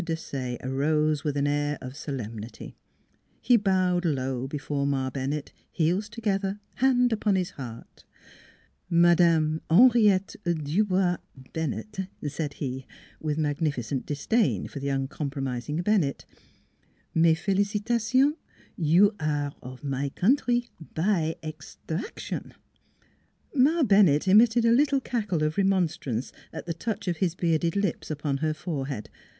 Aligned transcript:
Desaye 0.03 0.57
arose 0.63 1.23
with 1.23 1.37
an 1.37 1.45
air 1.45 1.77
of 1.79 1.95
solemnity; 1.95 2.75
he 3.39 3.55
bowed 3.55 4.03
low 4.03 4.47
before 4.47 4.87
Ma 4.87 5.11
Bennett, 5.11 5.53
heels 5.69 6.09
together, 6.09 6.59
hand 6.77 7.13
upon 7.13 7.35
his 7.35 7.51
heart." 7.51 8.03
Madame 9.05 9.61
Henriette 9.69 10.37
Dubois 10.43 11.17
Bennett," 11.53 11.99
said 12.27 12.53
he 12.53 12.87
with 13.19 13.37
magnificent 13.37 14.07
disdain 14.07 14.67
for 14.67 14.79
the 14.79 14.87
uncomprom 14.89 15.43
NEIGHBORS 15.43 15.67
253 15.67 15.75
ising 15.77 15.83
Bennett" 15.83 16.25
mes 17.13 17.39
felicitations: 17.39 18.37
you 18.75 19.15
aire 19.19 19.51
of 19.61 19.83
my 19.83 20.09
countrie 20.15 20.69
by 20.95 21.35
extraction!" 21.43 22.55
Ma 23.53 23.83
Bennett 23.83 24.27
emitted 24.27 24.65
a 24.65 24.71
little 24.71 24.99
cackle 24.99 25.43
of 25.43 25.57
remon 25.57 25.85
strance 25.87 26.31
at 26.51 26.65
the 26.65 26.73
touch 26.73 27.07
of 27.07 27.17
his 27.17 27.35
bearded 27.35 27.75
lips 27.75 28.09
upon 28.09 28.37
her 28.37 28.55
forehead. 28.55 29.07